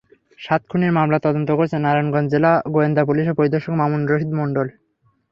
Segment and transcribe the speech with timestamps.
[0.39, 4.67] সাত খুনের মামলা তদন্ত করছে নারায়ণগঞ্জ জেলা গোয়েন্দা পুলিশের পরিদর্শক মামুনুর রশিদ মণ্ডল।